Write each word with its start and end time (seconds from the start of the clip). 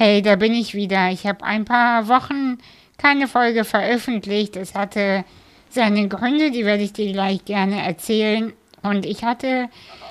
Hey, 0.00 0.22
da 0.22 0.36
bin 0.36 0.54
ich 0.54 0.74
wieder. 0.74 1.10
Ich 1.10 1.26
habe 1.26 1.42
ein 1.42 1.64
paar 1.64 2.06
Wochen 2.06 2.58
keine 2.98 3.26
Folge 3.26 3.64
veröffentlicht. 3.64 4.54
Es 4.54 4.76
hatte 4.76 5.24
seine 5.70 6.06
Gründe, 6.06 6.52
die 6.52 6.64
werde 6.64 6.84
ich 6.84 6.92
dir 6.92 7.12
gleich 7.12 7.44
gerne 7.44 7.84
erzählen. 7.84 8.52
Und 8.84 9.04
ich 9.04 9.24
hatte 9.24 9.68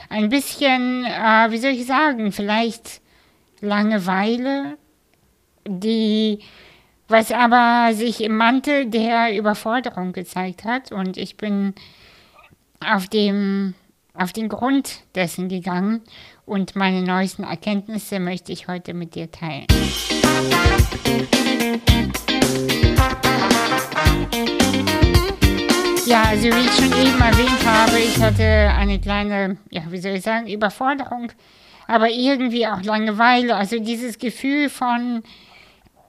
ein 0.10 0.28
bisschen, 0.28 1.06
äh, 1.06 1.52
wie 1.52 1.58
soll 1.58 1.72
ich 1.72 1.86
sagen, 1.86 2.34
vielleicht 2.34 3.00
Langeweile, 3.62 4.78
die, 5.66 6.40
was 7.08 7.32
aber 7.32 7.94
sich 7.94 8.20
im 8.20 8.36
Mantel 8.36 8.88
der 8.88 9.38
Überforderung 9.38 10.12
gezeigt 10.12 10.66
hat. 10.66 10.92
Und 10.92 11.16
ich 11.16 11.38
bin 11.38 11.74
auf 12.86 13.08
dem, 13.08 13.74
auf 14.14 14.34
den 14.34 14.50
Grund 14.50 15.06
dessen 15.16 15.48
gegangen 15.48 16.02
und 16.48 16.78
meine 16.78 17.02
neuesten 17.02 17.44
Erkenntnisse 17.44 18.20
möchte 18.20 18.54
ich 18.54 18.68
heute 18.68 18.94
mit 18.94 19.16
dir 19.16 19.30
teilen. 19.30 19.68
Ja, 26.06 26.24
also 26.24 26.46
wie 26.46 26.66
ich 26.66 26.72
schon 26.72 26.94
eben 26.94 27.20
erwähnt 27.20 27.66
habe, 27.66 28.00
ich 28.00 28.18
hatte 28.22 28.44
eine 28.44 28.98
kleine, 28.98 29.58
ja, 29.70 29.84
wie 29.90 29.98
soll 29.98 30.14
ich 30.14 30.24
sagen, 30.24 30.48
Überforderung, 30.48 31.34
aber 31.86 32.10
irgendwie 32.10 32.66
auch 32.66 32.82
Langeweile. 32.82 33.58
Also 33.58 33.80
dieses 33.80 34.18
Gefühl 34.18 34.70
von 34.70 35.24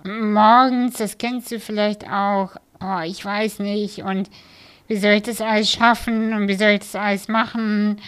morgens, 0.05 0.99
das 0.99 1.19
kennst 1.19 1.51
du 1.51 1.59
vielleicht 1.59 2.09
auch, 2.09 2.53
oh, 2.81 3.01
ich 3.05 3.25
weiß 3.25 3.59
nicht 3.59 4.03
und 4.03 4.31
wie 4.87 4.99
soll 4.99 5.15
ich 5.15 5.25
das 5.25 5.41
alles 5.41 5.73
schaffen 5.73 6.33
und 6.33 6.47
wie 6.47 6.55
soll 6.55 6.71
ich 6.71 6.81
das 6.81 6.95
alles 6.95 7.27
machen? 7.27 8.01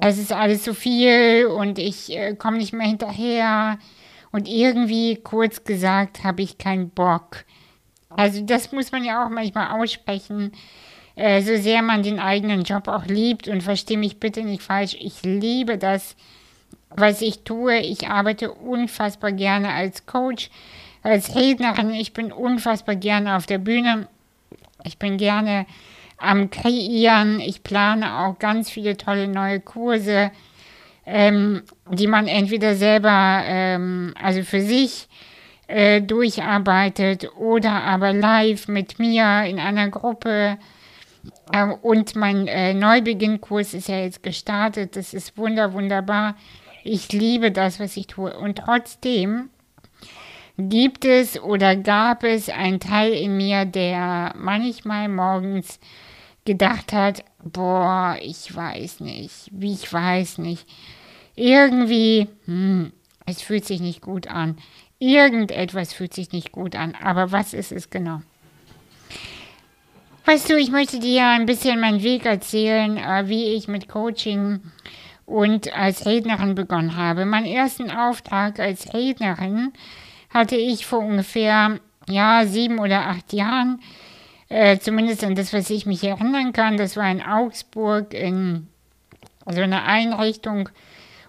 Es 0.00 0.18
ist 0.18 0.32
alles 0.32 0.64
so 0.64 0.74
viel 0.74 1.46
und 1.46 1.78
ich 1.78 2.16
äh, 2.16 2.34
komme 2.34 2.58
nicht 2.58 2.72
mehr 2.72 2.86
hinterher. 2.86 3.78
Und 4.32 4.48
irgendwie, 4.48 5.16
kurz 5.16 5.64
gesagt, 5.64 6.24
habe 6.24 6.42
ich 6.42 6.58
keinen 6.58 6.90
Bock. 6.90 7.44
Also 8.10 8.42
das 8.42 8.72
muss 8.72 8.92
man 8.92 9.04
ja 9.04 9.24
auch 9.24 9.30
manchmal 9.30 9.80
aussprechen 9.80 10.52
äh, 11.16 11.40
so 11.40 11.56
sehr 11.56 11.82
man 11.82 12.02
den 12.02 12.20
eigenen 12.20 12.62
Job 12.62 12.88
auch 12.88 13.06
liebt 13.06 13.48
und 13.48 13.62
verstehe 13.62 13.98
mich 13.98 14.20
bitte 14.20 14.42
nicht 14.42 14.62
falsch, 14.62 14.94
ich 15.00 15.22
liebe 15.22 15.78
das, 15.78 16.14
was 16.90 17.22
ich 17.22 17.42
tue. 17.42 17.78
Ich 17.78 18.08
arbeite 18.08 18.52
unfassbar 18.52 19.32
gerne 19.32 19.72
als 19.72 20.06
Coach, 20.06 20.50
als 21.02 21.34
Rednerin. 21.34 21.92
Ich 21.92 22.12
bin 22.12 22.32
unfassbar 22.32 22.96
gerne 22.96 23.36
auf 23.36 23.46
der 23.46 23.58
Bühne. 23.58 24.08
Ich 24.84 24.98
bin 24.98 25.16
gerne 25.16 25.66
am 26.18 26.50
Kreieren. 26.50 27.40
Ich 27.40 27.62
plane 27.62 28.18
auch 28.18 28.38
ganz 28.38 28.70
viele 28.70 28.96
tolle 28.96 29.28
neue 29.28 29.60
Kurse, 29.60 30.30
ähm, 31.04 31.62
die 31.90 32.06
man 32.06 32.26
entweder 32.26 32.74
selber, 32.74 33.42
ähm, 33.44 34.14
also 34.20 34.42
für 34.42 34.60
sich, 34.60 35.08
äh, 35.68 36.00
durcharbeitet 36.00 37.28
oder 37.36 37.82
aber 37.82 38.12
live 38.12 38.68
mit 38.68 38.98
mir 38.98 39.44
in 39.44 39.58
einer 39.58 39.88
Gruppe 39.88 40.58
ähm, 41.52 41.74
und 41.82 42.16
mein 42.16 42.46
äh, 42.46 42.74
Neubeginnkurs 42.74 43.74
ist 43.74 43.88
ja 43.88 43.98
jetzt 43.98 44.22
gestartet. 44.22 44.96
Das 44.96 45.14
ist 45.14 45.36
wunder, 45.36 45.72
wunderbar. 45.72 46.36
Ich 46.84 47.12
liebe 47.12 47.50
das, 47.50 47.80
was 47.80 47.96
ich 47.96 48.06
tue. 48.06 48.36
Und 48.36 48.58
trotzdem 48.58 49.50
gibt 50.58 51.04
es 51.04 51.40
oder 51.40 51.76
gab 51.76 52.24
es 52.24 52.48
einen 52.48 52.80
Teil 52.80 53.12
in 53.12 53.36
mir, 53.36 53.64
der 53.64 54.34
manchmal 54.36 55.08
morgens 55.08 55.78
gedacht 56.44 56.92
hat, 56.92 57.24
boah, 57.42 58.16
ich 58.20 58.54
weiß 58.54 59.00
nicht, 59.00 59.48
wie 59.50 59.72
ich 59.72 59.92
weiß 59.92 60.38
nicht. 60.38 60.66
Irgendwie, 61.34 62.28
hm, 62.46 62.92
es 63.26 63.42
fühlt 63.42 63.66
sich 63.66 63.80
nicht 63.80 64.00
gut 64.00 64.28
an. 64.28 64.56
Irgendetwas 64.98 65.92
fühlt 65.92 66.14
sich 66.14 66.32
nicht 66.32 66.52
gut 66.52 66.74
an. 66.74 66.94
Aber 66.94 67.32
was 67.32 67.52
ist 67.52 67.72
es 67.72 67.90
genau? 67.90 68.22
Weißt 70.24 70.50
du, 70.50 70.56
ich 70.56 70.70
möchte 70.70 70.98
dir 70.98 71.26
ein 71.26 71.46
bisschen 71.46 71.78
meinen 71.80 72.02
Weg 72.02 72.24
erzählen, 72.24 72.96
äh, 72.96 73.28
wie 73.28 73.54
ich 73.54 73.68
mit 73.68 73.88
Coaching 73.88 74.60
und 75.26 75.72
als 75.76 76.06
Rednerin 76.06 76.54
begonnen 76.54 76.96
habe. 76.96 77.26
Meinen 77.26 77.46
ersten 77.46 77.90
Auftrag 77.90 78.58
als 78.58 78.94
Rednerin 78.94 79.72
hatte 80.30 80.56
ich 80.56 80.86
vor 80.86 81.00
ungefähr 81.00 81.80
ja, 82.08 82.46
sieben 82.46 82.78
oder 82.78 83.06
acht 83.06 83.32
Jahren, 83.32 83.80
äh, 84.48 84.78
zumindest 84.78 85.24
an 85.24 85.34
das, 85.34 85.52
was 85.52 85.70
ich 85.70 85.86
mich 85.86 86.04
erinnern 86.04 86.52
kann. 86.52 86.76
Das 86.76 86.96
war 86.96 87.10
in 87.10 87.22
Augsburg 87.22 88.14
in 88.14 88.68
so 89.46 89.60
einer 89.60 89.84
Einrichtung 89.84 90.68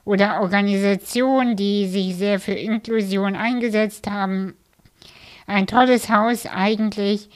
oder 0.06 0.42
Organisation, 0.42 1.56
die 1.56 1.88
sich 1.88 2.16
sehr 2.16 2.40
für 2.40 2.54
Inklusion 2.54 3.36
eingesetzt 3.36 4.10
haben. 4.10 4.56
Ein 5.48 5.68
tolles 5.68 6.10
Haus 6.10 6.46
eigentlich 6.46 7.30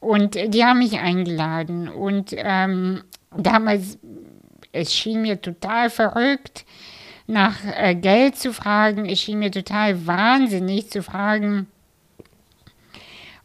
und 0.00 0.34
die 0.34 0.64
haben 0.64 0.78
mich 0.78 0.98
eingeladen. 0.98 1.88
Und 1.88 2.34
ähm, 2.36 3.04
damals, 3.36 3.98
es 4.72 4.94
schien 4.94 5.22
mir 5.22 5.40
total 5.40 5.90
verrückt, 5.90 6.64
nach 7.30 7.56
äh, 7.64 7.94
Geld 7.94 8.36
zu 8.36 8.52
fragen. 8.52 9.06
Es 9.06 9.20
schien 9.20 9.38
mir 9.38 9.50
total 9.50 10.06
wahnsinnig 10.06 10.90
zu 10.90 11.02
fragen, 11.02 11.66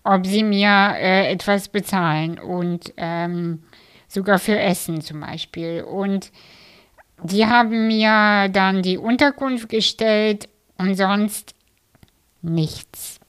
ob 0.04 0.26
sie 0.26 0.44
mir 0.44 0.96
äh, 0.98 1.32
etwas 1.32 1.70
bezahlen. 1.70 2.40
Und 2.40 2.94
ähm, 2.98 3.64
sogar 4.08 4.40
für 4.40 4.60
Essen 4.60 5.02
zum 5.02 5.22
Beispiel. 5.22 5.84
Und 5.84 6.32
die 7.24 7.46
haben 7.46 7.88
mir 7.88 8.50
dann 8.50 8.82
die 8.82 8.98
Unterkunft 8.98 9.70
gestellt 9.70 10.50
und 10.78 10.96
sonst 10.96 11.56
nichts. 12.42 13.20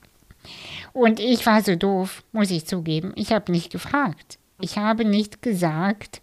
Und 0.93 1.21
ich 1.21 1.45
war 1.45 1.63
so 1.63 1.77
doof, 1.77 2.25
muss 2.33 2.51
ich 2.51 2.67
zugeben. 2.67 3.13
Ich 3.17 3.33
habe 3.33 3.53
nicht 3.53 3.71
gefragt. 3.71 4.39
Ich 4.61 4.79
habe 4.79 5.05
nicht 5.05 5.43
gesagt 5.43 6.23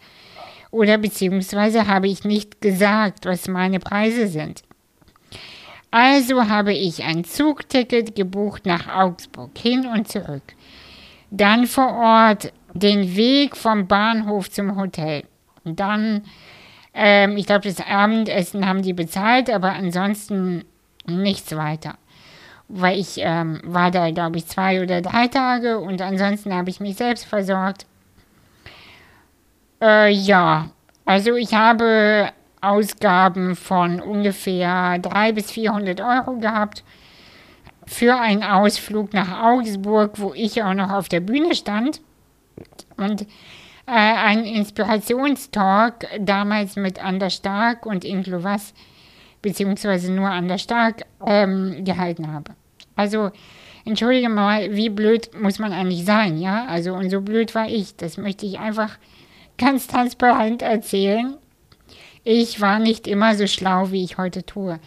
oder 0.74 0.98
beziehungsweise 0.98 1.88
habe 1.88 2.08
ich 2.08 2.24
nicht 2.24 2.60
gesagt, 2.60 3.26
was 3.26 3.48
meine 3.48 3.80
Preise 3.80 4.28
sind. 4.28 4.64
Also 5.92 6.50
habe 6.50 6.74
ich 6.74 7.04
ein 7.04 7.24
Zugticket 7.24 8.16
gebucht 8.16 8.66
nach 8.66 8.88
Augsburg 8.88 9.52
hin 9.56 9.86
und 9.86 10.08
zurück. 10.08 10.42
Dann 11.30 11.68
vor 11.68 11.94
Ort 11.94 12.52
den 12.74 13.16
Weg 13.16 13.56
vom 13.56 13.88
Bahnhof 13.88 14.50
zum 14.50 14.76
Hotel. 14.76 15.24
Dann, 15.64 16.24
ähm, 16.96 17.38
ich 17.38 17.46
glaube, 17.46 17.68
das 17.68 17.80
Abendessen 17.80 18.68
haben 18.68 18.82
die 18.82 18.94
bezahlt, 18.94 19.52
aber 19.52 19.74
ansonsten 19.74 20.66
nichts 21.06 21.56
weiter 21.56 21.98
weil 22.70 22.98
ich 22.98 23.18
ähm, 23.18 23.60
war 23.64 23.92
da, 23.92 24.10
glaube 24.10 24.38
ich, 24.38 24.48
zwei 24.48 24.82
oder 24.82 25.02
drei 25.02 25.28
Tage 25.28 25.80
und 25.80 26.02
ansonsten 26.02 26.54
habe 26.54 26.70
ich 26.72 26.80
mich 26.80 26.96
selbst 26.96 27.26
versorgt. 27.26 27.86
Äh, 29.84 30.12
ja, 30.12 30.70
also 31.04 31.36
ich 31.36 31.54
habe 31.54 32.30
Ausgaben 32.62 33.58
von 33.58 34.00
ungefähr 34.00 34.98
300 35.00 35.36
bis 35.36 35.52
400 35.52 36.00
Euro 36.00 36.38
gehabt 36.38 36.86
für 37.86 38.16
einen 38.16 38.44
Ausflug 38.44 39.14
nach 39.14 39.44
Augsburg, 39.44 40.12
wo 40.16 40.34
ich 40.34 40.64
auch 40.64 40.74
noch 40.74 40.90
auf 40.90 41.10
der 41.10 41.20
Bühne 41.20 41.54
stand 41.54 42.00
und 42.96 43.24
äh, 43.86 43.92
einen 43.92 44.46
Inspirationstalk 44.46 46.08
damals 46.18 46.78
mit 46.78 47.04
Anders 47.04 47.34
Stark 47.34 47.86
und 47.86 48.06
Inklo 48.06 48.42
Was 48.42 48.74
beziehungsweise 49.42 50.14
nur 50.14 50.30
an 50.30 50.48
der 50.48 50.60
Stark 50.60 51.02
ähm, 51.26 51.84
gehalten 51.84 52.32
habe. 52.32 52.54
Also, 52.96 53.32
entschuldige 53.84 54.30
mal, 54.30 54.74
wie 54.74 54.90
blöd 54.90 55.32
muss 55.38 55.60
man 55.60 55.74
eigentlich 55.74 56.06
sein, 56.06 56.38
ja? 56.38 56.66
Also, 56.68 56.94
und 56.94 57.10
so 57.10 57.20
blöd 57.20 57.54
war 57.54 57.68
ich. 57.68 57.98
Das 57.98 58.16
möchte 58.16 58.46
ich 58.46 58.60
einfach 58.60 58.98
ganz 59.58 59.88
transparent 59.88 60.62
erzählen. 60.62 61.36
Ich 62.24 62.62
war 62.62 62.80
nicht 62.80 63.08
immer 63.08 63.36
so 63.36 63.48
schlau, 63.48 63.92
wie 63.92 64.04
ich 64.04 64.18
heute 64.18 64.46
tue. 64.46 64.80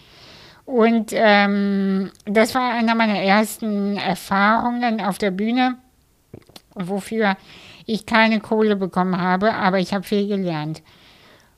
Und 0.65 1.12
ähm, 1.12 2.10
das 2.25 2.54
war 2.54 2.72
einer 2.72 2.94
meiner 2.94 3.20
ersten 3.20 3.96
Erfahrungen 3.96 5.00
auf 5.00 5.19
der 5.19 5.31
Bühne, 5.31 5.76
wofür 6.75 7.37
ich 7.87 8.05
keine 8.05 8.40
Kohle 8.40 8.75
bekommen 8.75 9.20
habe, 9.20 9.55
aber 9.55 9.79
ich 9.79 9.94
habe 9.94 10.02
viel 10.02 10.26
gelernt. 10.26 10.82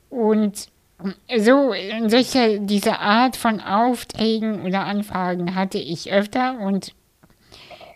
Und 0.09 0.67
so, 1.37 1.73
solche, 2.07 2.59
diese 2.59 2.99
Art 2.99 3.35
von 3.35 3.61
Aufträgen 3.61 4.63
oder 4.63 4.85
Anfragen 4.85 5.55
hatte 5.55 5.77
ich 5.77 6.11
öfter 6.11 6.59
und, 6.59 6.93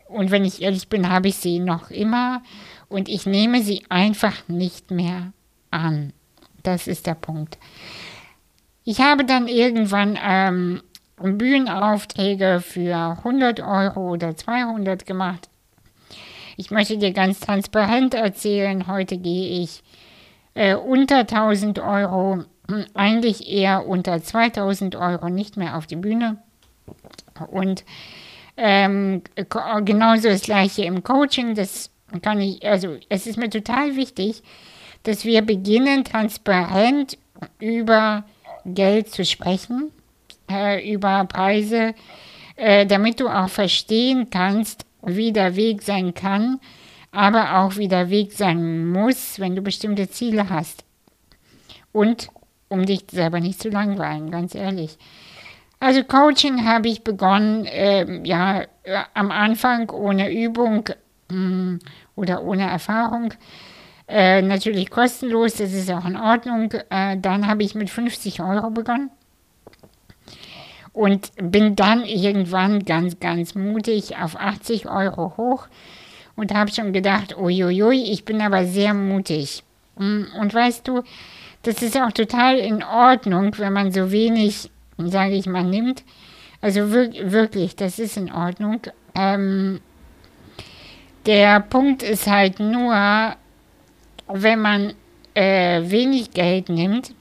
und 0.08 0.32
wenn 0.32 0.46
ich 0.46 0.62
ehrlich 0.62 0.88
bin, 0.88 1.10
habe 1.10 1.28
ich 1.28 1.36
sie 1.36 1.60
noch 1.60 1.92
immer 1.92 2.42
und 2.90 3.10
ich 3.10 3.26
nehme 3.26 3.62
sie 3.62 3.84
einfach 3.90 4.48
nicht 4.48 4.92
mehr 4.92 5.34
an. 5.72 6.14
Das 6.64 6.88
ist 6.88 7.08
der 7.08 7.16
Punkt. 7.16 7.58
Ich 8.84 9.00
habe 9.00 9.26
dann 9.26 9.48
irgendwann 9.48 10.18
ähm, 10.22 10.82
Bühnenaufträge 11.18 12.62
für 12.62 13.18
100 13.18 13.62
Euro 13.62 14.12
oder 14.12 14.36
200 14.36 15.06
gemacht. 15.06 15.50
Ich 16.58 16.70
möchte 16.70 16.98
dir 16.98 17.12
ganz 17.12 17.40
transparent 17.40 18.14
erzählen, 18.14 18.88
heute 18.88 19.18
gehe 19.18 19.64
ich 19.64 19.84
äh, 20.54 20.76
unter 20.76 21.20
1000 21.20 21.80
Euro 21.80 22.44
eigentlich 22.94 23.48
eher 23.48 23.88
unter 23.88 24.22
2000 24.22 24.96
Euro 24.96 25.30
nicht 25.30 25.58
mehr 25.58 25.78
auf 25.78 25.88
die 25.88 25.96
Bühne. 25.96 26.38
Und 27.50 27.84
ähm, 28.56 29.24
genauso 29.84 30.30
das 30.30 30.44
gleiche 30.44 30.84
im 30.84 31.04
Coaching, 31.04 31.56
das 31.56 31.90
kann 32.22 32.40
ich, 32.40 32.66
also 32.66 32.98
es 33.10 33.28
ist 33.28 33.38
mir 33.38 33.50
total 33.50 33.96
wichtig, 33.96 34.44
dass 35.04 35.26
wir 35.26 35.42
beginnen, 35.42 36.04
transparent 36.04 37.18
über 37.60 38.24
Geld 38.66 39.10
zu 39.10 39.26
sprechen, 39.26 39.92
äh, 40.50 40.90
über 40.92 41.26
Preise, 41.26 41.94
äh, 42.56 42.86
damit 42.86 43.20
du 43.20 43.28
auch 43.28 43.50
verstehen 43.50 44.30
kannst, 44.30 44.86
wie 45.02 45.34
der 45.34 45.56
Weg 45.56 45.82
sein 45.82 46.14
kann, 46.14 46.60
aber 47.12 47.60
auch 47.60 47.78
wie 47.78 47.88
der 47.88 48.10
Weg 48.10 48.32
sein 48.32 48.88
muss, 48.88 49.40
wenn 49.40 49.56
du 49.56 49.62
bestimmte 49.62 50.10
Ziele 50.10 50.50
hast. 50.50 50.84
Und 51.92 52.30
um 52.70 52.86
dich 52.86 53.04
selber 53.12 53.40
nicht 53.40 53.62
zu 53.62 53.70
langweilen, 53.70 54.32
ganz 54.32 54.56
ehrlich. 54.56 54.98
Also 55.80 56.04
Coaching 56.04 56.66
habe 56.66 56.88
ich 56.88 57.04
begonnen, 57.04 57.66
äh, 57.66 58.26
ja, 58.26 58.64
am 59.14 59.32
Anfang 59.32 59.90
ohne 59.90 60.32
Übung 60.32 60.90
mh, 61.34 61.40
hm, 61.40 61.80
oder 62.16 62.44
ohne 62.44 62.70
Erfahrung. 62.70 63.34
Äh, 64.08 64.42
natürlich 64.42 64.90
kostenlos, 64.90 65.56
das 65.56 65.74
ist 65.74 65.92
auch 65.92 66.06
in 66.06 66.18
Ordnung. 66.18 66.72
Äh, 66.90 67.18
dann 67.18 67.48
habe 67.48 67.64
ich 67.64 67.76
mit 67.76 67.90
50 67.90 68.42
Euro 68.42 68.70
begonnen 68.70 69.10
und 70.94 71.32
bin 71.42 71.76
dann 71.76 72.06
irgendwann 72.06 72.86
ganz, 72.86 73.20
ganz 73.20 73.56
mutig 73.56 74.16
auf 74.18 74.40
80 74.40 74.88
Euro 74.88 75.34
hoch 75.38 75.68
und 76.36 76.54
habe 76.54 76.72
schon 76.72 76.94
gedacht, 76.94 77.36
uiuiui, 77.38 78.12
ich 78.12 78.26
bin 78.26 78.42
aber 78.42 78.66
sehr 78.66 78.94
mutig. 78.94 79.64
Hm, 79.98 80.28
und 80.40 80.54
weißt 80.54 80.88
du, 80.88 81.04
das 81.64 81.82
ist 81.82 81.98
auch 81.98 82.12
total 82.12 82.58
in 82.58 82.84
Ordnung, 82.84 83.58
wenn 83.58 83.74
man 83.74 83.92
so 83.92 84.12
wenig, 84.12 84.70
sage 84.98 85.34
ich 85.34 85.48
mal, 85.48 85.64
nimmt. 85.64 86.04
Also 86.62 86.92
wirklich, 86.92 87.76
das 87.76 88.00
ist 88.00 88.18
in 88.18 88.32
Ordnung. 88.32 88.82
Ähm, 89.16 89.80
der 91.26 91.60
Punkt 91.62 92.04
ist 92.04 92.28
halt 92.28 92.60
nur, 92.60 93.36
wenn 94.28 94.60
man 94.60 94.94
äh, 95.34 95.82
wenig 95.84 96.32
Geld 96.32 96.70
nimmt, 96.70 97.14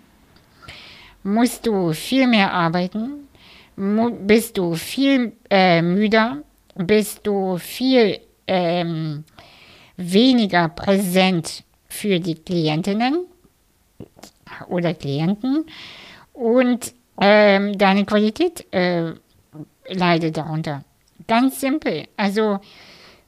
musst 1.23 1.67
du 1.67 1.93
viel 1.93 2.27
mehr 2.27 2.53
arbeiten, 2.53 3.29
bist 3.77 4.59
du 4.59 4.75
viel 4.75 5.33
äh, 5.51 5.81
müder, 5.83 6.43
bist 6.75 7.27
du 7.27 7.59
viel 7.59 8.21
ähm, 8.47 9.25
weniger 9.97 10.69
präsent 10.69 11.65
für 11.89 12.19
die 12.19 12.35
Klientinnen 12.35 13.27
oder 14.69 14.95
Klienten 14.95 15.65
und 16.33 16.93
ähm, 17.21 17.77
deine 17.79 18.05
Qualität 18.05 18.67
äh, 18.73 19.13
leidet 19.89 20.37
darunter. 20.37 20.85
Ganz 21.29 21.61
simpel. 21.61 22.09
Also 22.17 22.61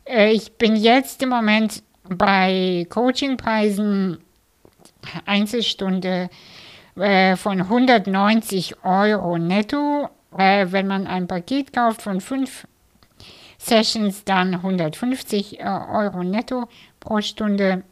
ich 0.07 0.53
bin 0.53 0.77
jetzt 0.77 1.23
im 1.23 1.31
Moment 1.31 1.83
bei 2.09 2.87
Coachingpreisen 2.91 4.19
Einzelstunde 5.25 6.29
äh, 6.97 7.37
von 7.37 7.61
190 7.61 8.85
Euro 8.85 9.39
netto. 9.39 10.09
Äh, 10.37 10.67
wenn 10.71 10.87
man 10.87 11.07
ein 11.07 11.27
Paket 11.27 11.73
kauft 11.73 12.03
von 12.03 12.21
fünf 12.21 12.67
Sessions, 13.59 14.25
dann 14.25 14.55
150 14.55 15.61
äh, 15.61 15.63
Euro 15.63 16.23
netto 16.23 16.69
pro 17.01 17.21
Stunde. 17.21 17.85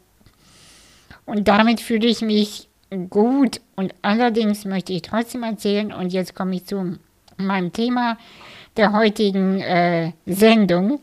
Und 1.25 1.47
damit 1.47 1.79
fühle 1.79 2.07
ich 2.07 2.21
mich 2.21 2.69
gut. 3.09 3.61
Und 3.75 3.95
allerdings 4.01 4.65
möchte 4.65 4.93
ich 4.93 5.03
trotzdem 5.03 5.43
erzählen, 5.43 5.93
und 5.93 6.11
jetzt 6.11 6.35
komme 6.35 6.55
ich 6.55 6.65
zu 6.65 6.97
meinem 7.37 7.71
Thema 7.71 8.17
der 8.77 8.91
heutigen 8.91 9.61
äh, 9.61 10.11
Sendung. 10.25 10.99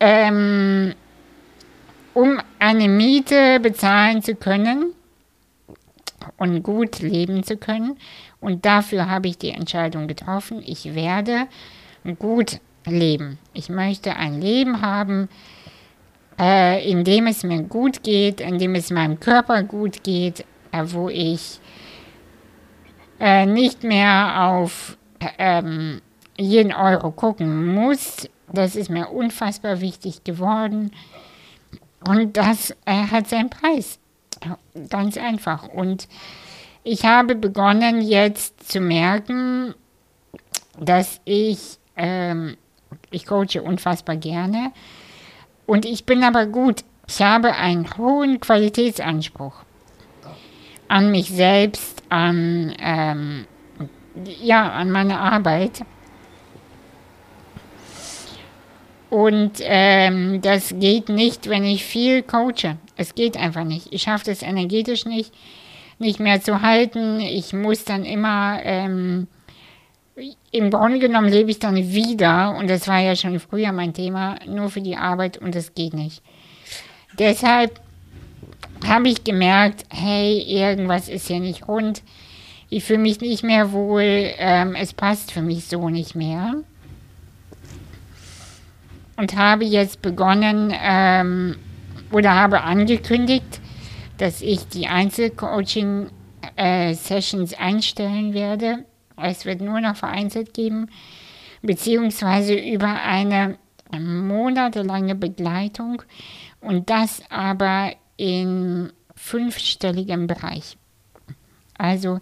Ähm, 0.00 0.94
um 2.14 2.40
eine 2.58 2.88
Miete 2.88 3.60
bezahlen 3.60 4.22
zu 4.22 4.34
können 4.34 4.92
und 6.36 6.62
gut 6.62 7.00
leben 7.00 7.42
zu 7.42 7.56
können. 7.56 7.96
Und 8.40 8.64
dafür 8.64 9.08
habe 9.08 9.28
ich 9.28 9.38
die 9.38 9.50
Entscheidung 9.50 10.08
getroffen, 10.08 10.62
ich 10.64 10.94
werde 10.94 11.46
gut 12.18 12.60
leben. 12.86 13.38
Ich 13.52 13.68
möchte 13.68 14.16
ein 14.16 14.40
Leben 14.40 14.80
haben, 14.80 15.28
äh, 16.38 16.88
in 16.88 17.04
dem 17.04 17.26
es 17.26 17.42
mir 17.42 17.62
gut 17.62 18.02
geht, 18.02 18.40
in 18.40 18.58
dem 18.58 18.74
es 18.74 18.90
meinem 18.90 19.20
Körper 19.20 19.62
gut 19.62 20.02
geht, 20.04 20.44
äh, 20.72 20.84
wo 20.86 21.08
ich 21.08 21.60
äh, 23.20 23.46
nicht 23.46 23.82
mehr 23.82 24.48
auf 24.48 24.96
ähm, 25.38 26.00
jeden 26.36 26.72
Euro 26.72 27.10
gucken 27.10 27.74
muss. 27.74 28.28
Das 28.52 28.76
ist 28.76 28.90
mir 28.90 29.10
unfassbar 29.10 29.80
wichtig 29.80 30.24
geworden. 30.24 30.92
Und 32.06 32.36
das 32.36 32.70
äh, 32.86 33.06
hat 33.10 33.28
seinen 33.28 33.50
Preis. 33.50 33.98
Ganz 34.88 35.16
einfach. 35.16 35.68
Und 35.68 36.08
ich 36.84 37.04
habe 37.04 37.34
begonnen 37.34 38.00
jetzt 38.00 38.70
zu 38.70 38.80
merken, 38.80 39.74
dass 40.78 41.20
ich, 41.24 41.78
ähm, 41.96 42.56
ich 43.10 43.26
coache 43.26 43.62
unfassbar 43.62 44.16
gerne, 44.16 44.72
und 45.68 45.84
ich 45.84 46.06
bin 46.06 46.24
aber 46.24 46.46
gut. 46.46 46.82
Ich 47.06 47.20
habe 47.20 47.54
einen 47.54 47.86
hohen 47.98 48.40
Qualitätsanspruch 48.40 49.64
an 50.88 51.10
mich 51.10 51.28
selbst, 51.28 52.02
an, 52.08 52.74
ähm, 52.80 53.46
ja, 54.42 54.72
an 54.72 54.90
meine 54.90 55.20
Arbeit. 55.20 55.84
Und 59.10 59.52
ähm, 59.60 60.40
das 60.42 60.74
geht 60.78 61.08
nicht, 61.08 61.48
wenn 61.48 61.64
ich 61.64 61.84
viel 61.84 62.22
coache. 62.22 62.76
Es 62.96 63.14
geht 63.14 63.36
einfach 63.36 63.64
nicht. 63.64 63.88
Ich 63.90 64.02
schaffe 64.02 64.26
das 64.26 64.42
energetisch 64.42 65.06
nicht, 65.06 65.32
nicht 65.98 66.20
mehr 66.20 66.42
zu 66.42 66.60
halten. 66.62 67.20
Ich 67.20 67.52
muss 67.52 67.84
dann 67.84 68.04
immer 68.04 68.60
ähm, 68.62 69.28
im 70.50 70.70
Grunde 70.70 70.98
genommen 70.98 71.28
lebe 71.28 71.50
ich 71.50 71.58
dann 71.58 71.76
wieder, 71.76 72.56
und 72.56 72.68
das 72.68 72.88
war 72.88 72.98
ja 72.98 73.14
schon 73.14 73.38
früher 73.38 73.72
mein 73.72 73.94
Thema, 73.94 74.36
nur 74.46 74.68
für 74.70 74.80
die 74.80 74.96
Arbeit 74.96 75.38
und 75.38 75.54
das 75.54 75.74
geht 75.74 75.94
nicht. 75.94 76.22
Deshalb 77.18 77.80
habe 78.86 79.08
ich 79.08 79.24
gemerkt, 79.24 79.84
hey, 79.90 80.40
irgendwas 80.40 81.08
ist 81.08 81.28
hier 81.28 81.40
nicht 81.40 81.68
rund. 81.68 82.02
Ich 82.70 82.84
fühle 82.84 82.98
mich 82.98 83.20
nicht 83.20 83.42
mehr 83.42 83.72
wohl, 83.72 84.32
ähm, 84.38 84.74
es 84.74 84.92
passt 84.92 85.32
für 85.32 85.42
mich 85.42 85.66
so 85.66 85.88
nicht 85.88 86.14
mehr. 86.14 86.54
Und 89.18 89.36
habe 89.36 89.64
jetzt 89.64 90.00
begonnen 90.00 90.72
ähm, 90.74 91.56
oder 92.10 92.34
habe 92.34 92.62
angekündigt, 92.62 93.60
dass 94.16 94.40
ich 94.40 94.66
die 94.68 94.86
Einzelcoaching-Sessions 94.86 97.52
äh, 97.52 97.56
einstellen 97.56 98.32
werde 98.32 98.86
es 99.20 99.44
wird 99.44 99.60
nur 99.60 99.80
noch 99.80 99.96
vereinzelt 99.96 100.54
geben, 100.54 100.90
beziehungsweise 101.62 102.54
über 102.54 103.02
eine 103.02 103.58
monatelange 103.98 105.14
Begleitung 105.14 106.02
und 106.60 106.90
das 106.90 107.22
aber 107.30 107.92
in 108.16 108.92
fünfstelligem 109.14 110.26
Bereich. 110.26 110.76
Also 111.76 112.20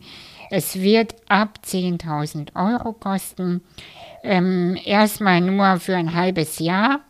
es 0.50 0.80
wird 0.80 1.14
ab 1.28 1.60
10.000 1.64 2.54
Euro 2.54 2.92
kosten, 2.92 3.62
ähm, 4.22 4.78
erstmal 4.84 5.40
nur 5.40 5.78
für 5.78 5.96
ein 5.96 6.14
halbes 6.14 6.58
Jahr, 6.58 7.00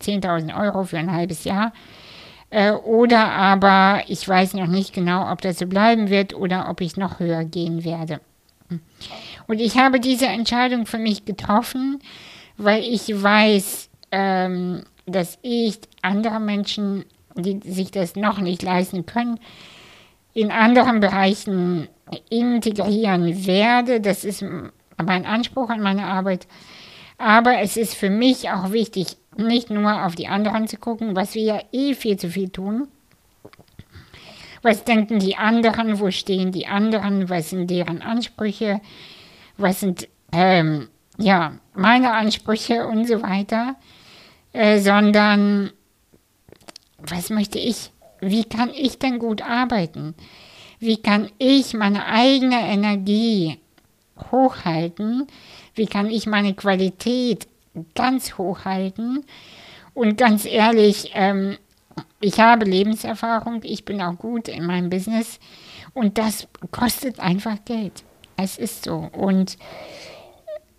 10.000 0.00 0.58
Euro 0.58 0.84
für 0.84 0.98
ein 0.98 1.12
halbes 1.12 1.44
Jahr. 1.44 1.72
Äh, 2.50 2.72
oder 2.72 3.30
aber 3.30 4.02
ich 4.08 4.28
weiß 4.28 4.54
noch 4.54 4.66
nicht 4.66 4.92
genau, 4.92 5.30
ob 5.30 5.40
das 5.40 5.58
so 5.58 5.66
bleiben 5.66 6.10
wird 6.10 6.34
oder 6.34 6.68
ob 6.68 6.80
ich 6.80 6.96
noch 6.96 7.18
höher 7.18 7.44
gehen 7.44 7.84
werde. 7.84 8.20
Und 9.46 9.60
ich 9.60 9.78
habe 9.78 10.00
diese 10.00 10.26
Entscheidung 10.26 10.86
für 10.86 10.98
mich 10.98 11.24
getroffen, 11.24 11.98
weil 12.56 12.82
ich 12.82 13.08
weiß, 13.08 13.88
ähm, 14.10 14.84
dass 15.06 15.38
ich 15.42 15.78
andere 16.02 16.40
Menschen, 16.40 17.04
die 17.34 17.60
sich 17.64 17.90
das 17.90 18.16
noch 18.16 18.38
nicht 18.38 18.62
leisten 18.62 19.06
können, 19.06 19.38
in 20.34 20.50
anderen 20.50 21.00
Bereichen 21.00 21.88
integrieren 22.30 23.46
werde. 23.46 24.00
Das 24.00 24.24
ist 24.24 24.44
mein 25.02 25.26
Anspruch 25.26 25.70
an 25.70 25.80
meine 25.80 26.06
Arbeit. 26.06 26.46
Aber 27.18 27.58
es 27.58 27.76
ist 27.76 27.94
für 27.94 28.10
mich 28.10 28.50
auch 28.50 28.72
wichtig, 28.72 29.16
nicht 29.36 29.70
nur 29.70 30.04
auf 30.04 30.14
die 30.14 30.28
anderen 30.28 30.66
zu 30.66 30.76
gucken, 30.76 31.14
was 31.16 31.34
wir 31.34 31.42
ja 31.42 31.60
eh 31.72 31.94
viel 31.94 32.16
zu 32.16 32.28
viel 32.28 32.50
tun. 32.50 32.88
Was 34.62 34.84
denken 34.84 35.18
die 35.18 35.36
anderen? 35.36 35.98
Wo 35.98 36.10
stehen 36.10 36.52
die 36.52 36.66
anderen? 36.66 37.28
Was 37.28 37.50
sind 37.50 37.68
deren 37.68 38.00
Ansprüche? 38.00 38.80
Was 39.56 39.80
sind 39.80 40.08
ähm, 40.32 40.88
ja 41.18 41.58
meine 41.74 42.12
Ansprüche 42.12 42.86
und 42.86 43.06
so 43.06 43.22
weiter? 43.22 43.76
Äh, 44.52 44.78
sondern 44.78 45.70
was 46.98 47.30
möchte 47.30 47.58
ich? 47.58 47.90
Wie 48.22 48.44
kann 48.44 48.70
ich 48.70 48.98
denn 49.00 49.18
gut 49.18 49.42
arbeiten? 49.42 50.14
Wie 50.78 50.96
kann 50.96 51.28
ich 51.38 51.74
meine 51.74 52.06
eigene 52.06 52.60
Energie 52.60 53.58
hochhalten, 54.30 55.26
Wie 55.74 55.86
kann 55.86 56.08
ich 56.08 56.26
meine 56.26 56.54
Qualität 56.54 57.48
ganz 57.94 58.38
hoch 58.38 58.64
halten? 58.64 59.24
Und 59.94 60.18
ganz 60.18 60.44
ehrlich, 60.44 61.10
ähm, 61.14 61.56
ich 62.20 62.38
habe 62.38 62.64
Lebenserfahrung, 62.64 63.60
ich 63.64 63.84
bin 63.84 64.00
auch 64.00 64.16
gut 64.16 64.46
in 64.48 64.66
meinem 64.66 64.88
Business 64.88 65.40
und 65.92 66.16
das 66.16 66.46
kostet 66.70 67.18
einfach 67.18 67.56
Geld. 67.64 68.04
Es 68.36 68.56
ist 68.56 68.84
so. 68.84 69.10
Und 69.12 69.58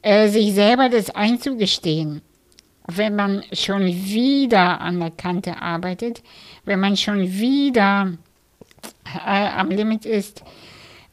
äh, 0.01 0.29
sich 0.29 0.53
selber 0.53 0.87
das 0.87 1.09
einzugestehen, 1.09 2.21
wenn 2.87 3.15
man 3.15 3.43
schon 3.53 3.85
wieder 3.85 4.81
an 4.81 4.99
der 4.99 5.11
Kante 5.11 5.61
arbeitet, 5.61 6.21
wenn 6.65 6.79
man 6.79 6.97
schon 6.97 7.31
wieder 7.31 8.13
äh, 9.05 9.47
am 9.49 9.69
Limit 9.69 10.05
ist, 10.05 10.43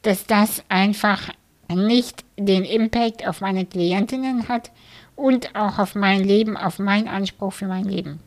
dass 0.02 0.26
das 0.26 0.64
einfach 0.68 1.28
nicht 1.68 2.24
den 2.36 2.64
Impact 2.64 3.26
auf 3.26 3.40
meine 3.40 3.66
Klientinnen 3.66 4.48
hat 4.48 4.70
und 5.14 5.54
auch 5.54 5.78
auf 5.78 5.94
mein 5.94 6.24
Leben, 6.24 6.56
auf 6.56 6.78
meinen 6.78 7.08
Anspruch 7.08 7.52
für 7.52 7.66
mein 7.66 7.84
Leben. 7.84 8.20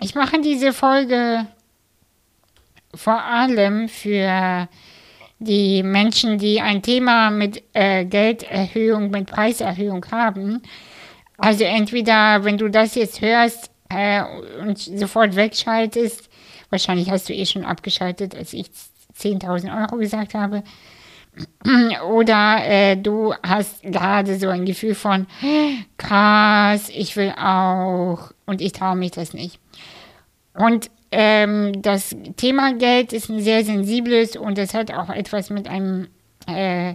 Ich 0.00 0.14
mache 0.14 0.40
diese 0.40 0.72
Folge 0.72 1.46
vor 2.94 3.22
allem 3.22 3.88
für 3.88 4.68
die 5.38 5.82
Menschen, 5.82 6.38
die 6.38 6.60
ein 6.60 6.82
Thema 6.82 7.30
mit 7.30 7.62
äh, 7.72 8.04
Gelderhöhung, 8.04 9.10
mit 9.10 9.30
Preiserhöhung 9.30 10.04
haben. 10.10 10.62
Also 11.42 11.64
entweder, 11.64 12.44
wenn 12.44 12.56
du 12.56 12.68
das 12.68 12.94
jetzt 12.94 13.20
hörst 13.20 13.72
äh, 13.88 14.22
und 14.60 14.78
sofort 14.78 15.34
wegschaltest, 15.34 16.30
wahrscheinlich 16.70 17.10
hast 17.10 17.28
du 17.28 17.34
eh 17.34 17.44
schon 17.44 17.64
abgeschaltet, 17.64 18.36
als 18.36 18.52
ich 18.52 18.66
10.000 19.18 19.76
Euro 19.76 19.96
gesagt 19.96 20.34
habe, 20.34 20.62
oder 22.12 22.64
äh, 22.64 22.96
du 22.96 23.34
hast 23.42 23.82
gerade 23.82 24.38
so 24.38 24.50
ein 24.50 24.64
Gefühl 24.64 24.94
von, 24.94 25.26
krass, 25.96 26.88
ich 26.94 27.16
will 27.16 27.34
auch 27.36 28.30
und 28.46 28.60
ich 28.60 28.70
traue 28.70 28.94
mich 28.94 29.10
das 29.10 29.34
nicht. 29.34 29.58
Und 30.54 30.92
ähm, 31.10 31.82
das 31.82 32.14
Thema 32.36 32.74
Geld 32.74 33.12
ist 33.12 33.28
ein 33.28 33.40
sehr 33.40 33.64
sensibles 33.64 34.36
und 34.36 34.58
es 34.58 34.74
hat 34.74 34.92
auch 34.92 35.10
etwas 35.10 35.50
mit 35.50 35.66
einem 35.66 36.06
äh, 36.46 36.94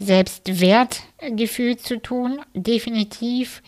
Selbstwertgefühl 0.00 1.76
zu 1.76 2.00
tun, 2.00 2.40
definitiv. 2.54 3.62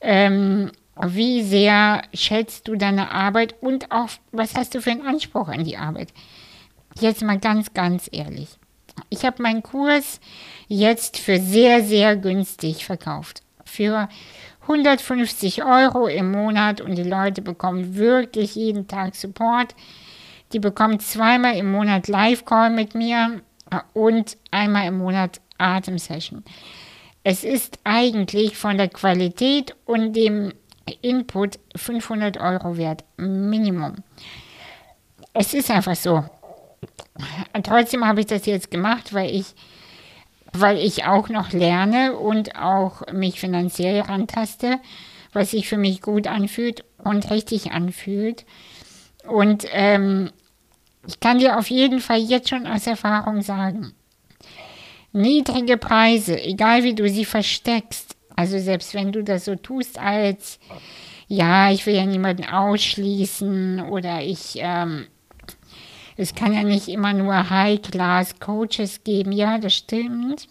Ähm, 0.00 0.70
wie 1.00 1.42
sehr 1.42 2.02
schätzt 2.12 2.68
du 2.68 2.76
deine 2.76 3.10
Arbeit 3.10 3.56
und 3.60 3.90
auch, 3.90 4.10
was 4.30 4.54
hast 4.54 4.74
du 4.74 4.82
für 4.82 4.90
einen 4.90 5.06
Anspruch 5.06 5.48
an 5.48 5.64
die 5.64 5.78
Arbeit? 5.78 6.12
Jetzt 7.00 7.22
mal 7.22 7.38
ganz, 7.38 7.72
ganz 7.72 8.08
ehrlich. 8.12 8.48
Ich 9.08 9.24
habe 9.24 9.42
meinen 9.42 9.62
Kurs 9.62 10.20
jetzt 10.68 11.16
für 11.18 11.38
sehr, 11.38 11.82
sehr 11.82 12.16
günstig 12.16 12.84
verkauft. 12.84 13.42
Für 13.64 14.08
150 14.62 15.64
Euro 15.64 16.06
im 16.06 16.30
Monat 16.30 16.82
und 16.82 16.96
die 16.96 17.02
Leute 17.02 17.40
bekommen 17.40 17.96
wirklich 17.96 18.54
jeden 18.54 18.86
Tag 18.86 19.14
Support. 19.14 19.74
Die 20.52 20.58
bekommen 20.58 21.00
zweimal 21.00 21.56
im 21.56 21.72
Monat 21.72 22.08
Live-Call 22.08 22.68
mit 22.68 22.94
mir 22.94 23.40
und 23.94 24.36
einmal 24.50 24.86
im 24.86 24.98
Monat 24.98 25.40
Atemsession. 25.62 26.44
Es 27.24 27.44
ist 27.44 27.78
eigentlich 27.84 28.56
von 28.56 28.76
der 28.76 28.88
Qualität 28.88 29.76
und 29.84 30.14
dem 30.14 30.52
Input 31.02 31.58
500 31.76 32.38
Euro 32.38 32.76
wert, 32.76 33.04
Minimum. 33.16 33.96
Es 35.32 35.54
ist 35.54 35.70
einfach 35.70 35.94
so. 35.94 36.24
Trotzdem 37.62 38.04
habe 38.04 38.20
ich 38.20 38.26
das 38.26 38.46
jetzt 38.46 38.70
gemacht, 38.70 39.14
weil 39.14 39.30
ich, 39.30 39.46
weil 40.52 40.78
ich 40.78 41.04
auch 41.04 41.28
noch 41.28 41.52
lerne 41.52 42.16
und 42.16 42.56
auch 42.56 43.02
mich 43.12 43.38
finanziell 43.38 44.00
rantaste, 44.00 44.80
was 45.32 45.52
sich 45.52 45.68
für 45.68 45.78
mich 45.78 46.02
gut 46.02 46.26
anfühlt 46.26 46.84
und 46.98 47.30
richtig 47.30 47.70
anfühlt. 47.70 48.44
Und 49.26 49.66
ähm, 49.70 50.30
ich 51.06 51.20
kann 51.20 51.38
dir 51.38 51.58
auf 51.58 51.70
jeden 51.70 52.00
Fall 52.00 52.18
jetzt 52.18 52.48
schon 52.48 52.66
aus 52.66 52.86
Erfahrung 52.86 53.42
sagen, 53.42 53.94
niedrige 55.12 55.76
Preise, 55.76 56.40
egal 56.40 56.82
wie 56.84 56.94
du 56.94 57.08
sie 57.08 57.24
versteckst, 57.24 58.16
also 58.36 58.58
selbst 58.58 58.94
wenn 58.94 59.12
du 59.12 59.22
das 59.22 59.44
so 59.44 59.56
tust 59.56 59.98
als, 59.98 60.58
ja, 61.28 61.70
ich 61.70 61.86
will 61.86 61.94
ja 61.94 62.06
niemanden 62.06 62.44
ausschließen 62.44 63.80
oder 63.80 64.22
ich 64.22 64.56
ähm, 64.56 65.06
es 66.16 66.34
kann 66.34 66.52
ja 66.52 66.62
nicht 66.62 66.88
immer 66.88 67.12
nur 67.12 67.50
High-Class-Coaches 67.50 69.04
geben. 69.04 69.32
Ja, 69.32 69.58
das 69.58 69.74
stimmt. 69.74 70.48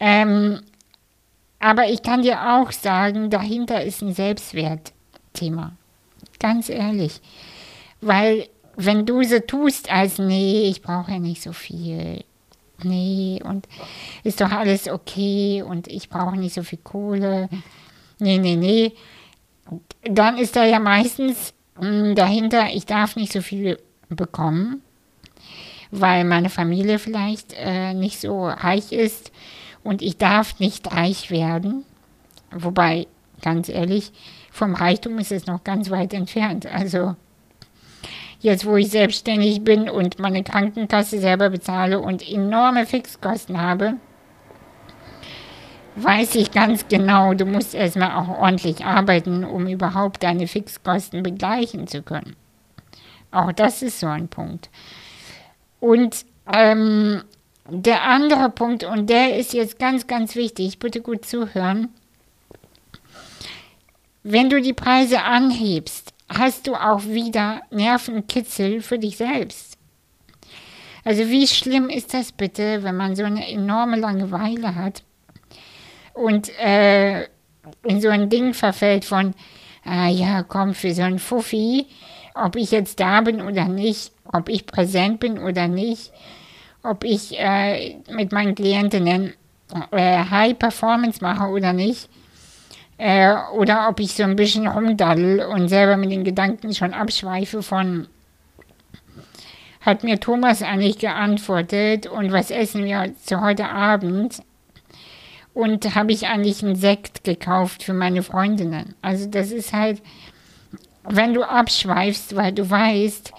Ähm, 0.00 0.60
aber 1.58 1.88
ich 1.88 2.02
kann 2.02 2.22
dir 2.22 2.54
auch 2.54 2.72
sagen, 2.72 3.30
dahinter 3.30 3.84
ist 3.84 4.02
ein 4.02 4.14
Selbstwertthema. 4.14 5.72
Ganz 6.40 6.68
ehrlich. 6.68 7.20
Weil 8.00 8.48
wenn 8.76 9.06
du 9.06 9.22
so 9.22 9.38
tust, 9.38 9.90
als 9.92 10.18
nee, 10.18 10.68
ich 10.68 10.82
brauche 10.82 11.12
ja 11.12 11.18
nicht 11.18 11.42
so 11.42 11.52
viel. 11.52 12.24
Nee, 12.84 13.40
und 13.44 13.68
ist 14.24 14.40
doch 14.40 14.50
alles 14.50 14.88
okay 14.88 15.62
und 15.66 15.88
ich 15.88 16.08
brauche 16.08 16.36
nicht 16.36 16.54
so 16.54 16.62
viel 16.62 16.78
Kohle. 16.82 17.48
Nee, 18.18 18.38
nee, 18.38 18.56
nee. 18.56 18.92
Dann 20.02 20.38
ist 20.38 20.56
da 20.56 20.64
ja 20.64 20.78
meistens 20.78 21.54
mh, 21.80 21.86
hm, 21.86 22.14
dahinter, 22.14 22.68
ich 22.72 22.86
darf 22.86 23.16
nicht 23.16 23.32
so 23.32 23.40
viel 23.40 23.78
bekommen, 24.08 24.82
weil 25.90 26.24
meine 26.24 26.50
Familie 26.50 26.98
vielleicht 26.98 27.54
äh, 27.56 27.94
nicht 27.94 28.20
so 28.20 28.46
reich 28.46 28.92
ist 28.92 29.32
und 29.82 30.02
ich 30.02 30.18
darf 30.18 30.58
nicht 30.58 30.92
reich 30.92 31.30
werden. 31.30 31.84
Wobei, 32.50 33.06
ganz 33.40 33.68
ehrlich, 33.68 34.12
vom 34.50 34.74
Reichtum 34.74 35.18
ist 35.18 35.32
es 35.32 35.46
noch 35.46 35.64
ganz 35.64 35.90
weit 35.90 36.12
entfernt. 36.12 36.66
Also 36.66 37.16
jetzt, 38.42 38.66
wo 38.66 38.76
ich 38.76 38.90
selbstständig 38.90 39.64
bin 39.64 39.88
und 39.88 40.18
meine 40.18 40.42
Krankenkasse 40.42 41.18
selber 41.18 41.50
bezahle 41.50 42.00
und 42.00 42.28
enorme 42.28 42.86
Fixkosten 42.86 43.60
habe, 43.60 43.94
weiß 45.96 46.34
ich 46.34 46.50
ganz 46.50 46.88
genau, 46.88 47.34
du 47.34 47.46
musst 47.46 47.74
erstmal 47.74 48.12
auch 48.12 48.40
ordentlich 48.40 48.84
arbeiten, 48.84 49.44
um 49.44 49.66
überhaupt 49.66 50.22
deine 50.22 50.46
Fixkosten 50.46 51.22
begleichen 51.22 51.86
zu 51.86 52.02
können. 52.02 52.36
Auch 53.30 53.52
das 53.52 53.82
ist 53.82 54.00
so 54.00 54.06
ein 54.06 54.28
Punkt. 54.28 54.70
Und 55.80 56.24
ähm, 56.52 57.22
der 57.68 58.02
andere 58.02 58.50
Punkt, 58.50 58.84
und 58.84 59.08
der 59.08 59.38
ist 59.38 59.52
jetzt 59.52 59.78
ganz, 59.78 60.06
ganz 60.06 60.34
wichtig, 60.34 60.78
bitte 60.78 61.00
gut 61.00 61.24
zuhören. 61.24 61.88
Wenn 64.24 64.50
du 64.50 64.60
die 64.60 64.74
Preise 64.74 65.22
anhebst, 65.22 66.11
hast 66.38 66.66
du 66.66 66.74
auch 66.74 67.04
wieder 67.04 67.62
Nervenkitzel 67.70 68.80
für 68.82 68.98
dich 68.98 69.16
selbst. 69.16 69.78
Also 71.04 71.28
wie 71.28 71.46
schlimm 71.46 71.88
ist 71.88 72.14
das 72.14 72.32
bitte, 72.32 72.82
wenn 72.82 72.96
man 72.96 73.16
so 73.16 73.24
eine 73.24 73.48
enorme 73.50 73.96
Langeweile 73.96 74.74
hat 74.74 75.02
und 76.14 76.56
äh, 76.60 77.22
in 77.84 78.00
so 78.00 78.08
ein 78.08 78.28
Ding 78.28 78.54
verfällt 78.54 79.04
von, 79.04 79.34
ah 79.84 80.08
ja, 80.08 80.42
komm, 80.42 80.74
für 80.74 80.94
so 80.94 81.02
ein 81.02 81.18
Fuffi 81.18 81.86
ob 82.34 82.56
ich 82.56 82.70
jetzt 82.70 83.00
da 83.00 83.20
bin 83.20 83.40
oder 83.40 83.68
nicht, 83.68 84.12
ob 84.32 84.48
ich 84.48 84.66
präsent 84.66 85.20
bin 85.20 85.38
oder 85.38 85.68
nicht, 85.68 86.12
ob 86.82 87.04
ich 87.04 87.38
äh, 87.38 87.96
mit 88.10 88.32
meinen 88.32 88.54
Klientinnen 88.54 89.34
äh, 89.90 90.24
High 90.24 90.58
Performance 90.58 91.18
mache 91.22 91.48
oder 91.50 91.72
nicht, 91.72 92.08
äh, 93.02 93.34
oder 93.54 93.88
ob 93.88 93.98
ich 93.98 94.12
so 94.14 94.22
ein 94.22 94.36
bisschen 94.36 94.68
rumdaddel 94.68 95.40
und 95.40 95.66
selber 95.66 95.96
mit 95.96 96.12
den 96.12 96.22
Gedanken 96.22 96.72
schon 96.72 96.94
abschweife 96.94 97.60
von, 97.60 98.06
hat 99.80 100.04
mir 100.04 100.20
Thomas 100.20 100.62
eigentlich 100.62 100.98
geantwortet 100.98 102.06
und 102.06 102.30
was 102.30 102.52
essen 102.52 102.84
wir 102.84 103.12
zu 103.20 103.40
heute 103.40 103.68
Abend? 103.70 104.40
Und 105.52 105.96
habe 105.96 106.12
ich 106.12 106.28
eigentlich 106.28 106.62
einen 106.62 106.76
Sekt 106.76 107.24
gekauft 107.24 107.82
für 107.82 107.92
meine 107.92 108.22
Freundinnen. 108.22 108.94
Also 109.02 109.28
das 109.28 109.50
ist 109.50 109.72
halt, 109.72 110.00
wenn 111.02 111.34
du 111.34 111.42
abschweifst, 111.42 112.36
weil 112.36 112.52
du 112.52 112.70
weißt, 112.70 113.32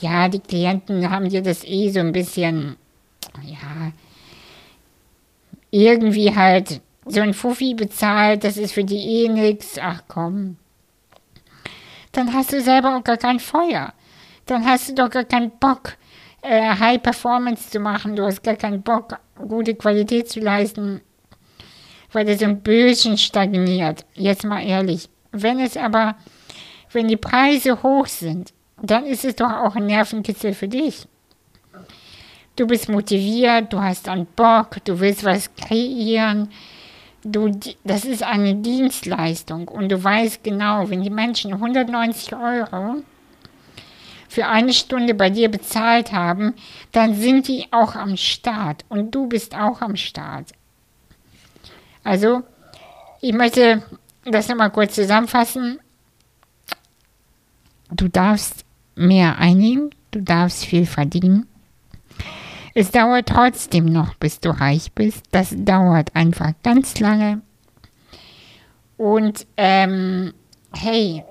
ja, 0.00 0.28
die 0.28 0.40
Klienten 0.40 1.08
haben 1.08 1.30
dir 1.30 1.42
das 1.42 1.64
eh 1.64 1.88
so 1.88 2.00
ein 2.00 2.12
bisschen, 2.12 2.76
ja, 3.42 3.90
irgendwie 5.70 6.36
halt 6.36 6.82
so 7.08 7.20
ein 7.20 7.34
Fuffi 7.34 7.74
bezahlt, 7.74 8.44
das 8.44 8.56
ist 8.56 8.72
für 8.72 8.84
die 8.84 9.24
eh 9.24 9.28
nix, 9.28 9.78
ach 9.80 10.02
komm. 10.08 10.56
Dann 12.12 12.32
hast 12.32 12.52
du 12.52 12.60
selber 12.60 12.96
auch 12.96 13.04
gar 13.04 13.16
kein 13.16 13.40
Feuer. 13.40 13.92
Dann 14.46 14.64
hast 14.64 14.88
du 14.88 14.94
doch 14.94 15.10
gar 15.10 15.24
keinen 15.24 15.50
Bock, 15.50 15.96
äh, 16.42 16.74
High 16.74 17.02
Performance 17.02 17.70
zu 17.70 17.80
machen. 17.80 18.16
Du 18.16 18.24
hast 18.24 18.42
gar 18.42 18.56
keinen 18.56 18.82
Bock, 18.82 19.18
gute 19.36 19.74
Qualität 19.74 20.28
zu 20.28 20.40
leisten, 20.40 21.00
weil 22.12 22.24
das 22.24 22.40
so 22.40 22.46
ein 22.46 22.62
bisschen 22.62 23.18
stagniert. 23.18 24.06
Jetzt 24.14 24.44
mal 24.44 24.62
ehrlich. 24.62 25.08
Wenn 25.32 25.60
es 25.60 25.76
aber 25.76 26.16
wenn 26.92 27.08
die 27.08 27.16
Preise 27.16 27.82
hoch 27.82 28.06
sind, 28.06 28.52
dann 28.80 29.04
ist 29.04 29.24
es 29.24 29.36
doch 29.36 29.50
auch 29.50 29.76
ein 29.76 29.86
Nervenkitzel 29.86 30.54
für 30.54 30.68
dich. 30.68 31.06
Du 32.56 32.66
bist 32.66 32.88
motiviert, 32.88 33.72
du 33.72 33.80
hast 33.80 34.08
einen 34.08 34.26
Bock, 34.26 34.78
du 34.84 34.98
willst 34.98 35.24
was 35.24 35.54
kreieren, 35.54 36.50
du, 37.24 37.50
das 37.84 38.04
ist 38.04 38.22
eine 38.22 38.54
Dienstleistung 38.54 39.68
und 39.68 39.90
du 39.90 40.02
weißt 40.02 40.42
genau, 40.44 40.88
wenn 40.88 41.02
die 41.02 41.10
Menschen 41.10 41.52
190 41.52 42.34
Euro 42.34 43.02
für 44.28 44.46
eine 44.46 44.72
Stunde 44.72 45.14
bei 45.14 45.30
dir 45.30 45.50
bezahlt 45.50 46.12
haben, 46.12 46.54
dann 46.92 47.14
sind 47.14 47.48
die 47.48 47.66
auch 47.70 47.94
am 47.94 48.16
Start 48.16 48.84
und 48.88 49.14
du 49.14 49.26
bist 49.26 49.54
auch 49.54 49.80
am 49.80 49.96
Start. 49.96 50.52
Also, 52.04 52.42
ich 53.20 53.32
möchte 53.32 53.82
das 54.24 54.48
nochmal 54.48 54.70
kurz 54.70 54.94
zusammenfassen. 54.94 55.80
Du 57.90 58.08
darfst 58.08 58.64
mehr 58.94 59.38
einnehmen, 59.38 59.90
du 60.10 60.22
darfst 60.22 60.64
viel 60.64 60.86
verdienen. 60.86 61.46
Es 62.80 62.92
dauert 62.92 63.28
trotzdem 63.28 63.86
noch, 63.86 64.14
bis 64.14 64.38
du 64.38 64.50
reich 64.50 64.92
bist. 64.92 65.24
Das 65.32 65.52
dauert 65.52 66.14
einfach 66.14 66.52
ganz 66.62 67.00
lange. 67.00 67.42
Und 68.96 69.48
ähm, 69.56 70.32
hey, 70.72 71.24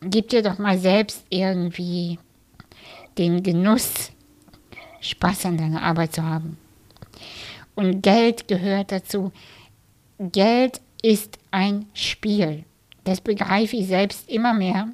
gib 0.00 0.30
dir 0.30 0.42
doch 0.42 0.56
mal 0.56 0.78
selbst 0.78 1.26
irgendwie 1.28 2.18
den 3.18 3.42
Genuss, 3.42 4.10
Spaß 5.02 5.44
an 5.44 5.58
deiner 5.58 5.82
Arbeit 5.82 6.14
zu 6.14 6.22
haben. 6.22 6.56
Und 7.74 8.00
Geld 8.00 8.48
gehört 8.48 8.90
dazu. 8.90 9.32
Geld 10.18 10.80
ist 11.02 11.36
ein 11.50 11.84
Spiel. 11.92 12.64
Das 13.04 13.20
begreife 13.20 13.76
ich 13.76 13.88
selbst 13.88 14.30
immer 14.30 14.54
mehr. 14.54 14.88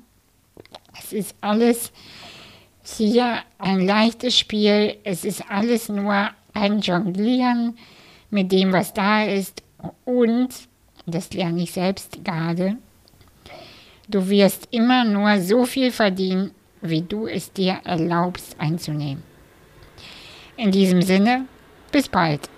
Es 0.98 1.12
ist 1.12 1.36
alles 1.40 1.92
hier 2.84 3.38
ein 3.58 3.86
leichtes 3.86 4.38
Spiel. 4.38 4.96
Es 5.04 5.24
ist 5.24 5.44
alles 5.48 5.88
nur 5.88 6.30
ein 6.54 6.80
Jonglieren 6.80 7.76
mit 8.30 8.52
dem, 8.52 8.72
was 8.72 8.94
da 8.94 9.24
ist. 9.24 9.62
Und, 10.04 10.48
das 11.06 11.32
lerne 11.32 11.62
ich 11.62 11.72
selbst 11.72 12.24
gerade, 12.24 12.76
du 14.08 14.28
wirst 14.28 14.68
immer 14.70 15.04
nur 15.04 15.40
so 15.40 15.64
viel 15.64 15.90
verdienen, 15.90 16.52
wie 16.82 17.02
du 17.02 17.26
es 17.26 17.52
dir 17.52 17.80
erlaubst 17.84 18.56
einzunehmen. 18.58 19.22
In 20.56 20.70
diesem 20.70 21.02
Sinne, 21.02 21.46
bis 21.90 22.08
bald. 22.08 22.48